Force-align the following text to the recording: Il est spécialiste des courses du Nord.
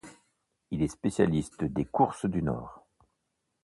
Il 0.71 0.81
est 0.81 0.87
spécialiste 0.87 1.63
des 1.63 1.85
courses 1.85 2.25
du 2.25 2.41
Nord. 2.41 2.87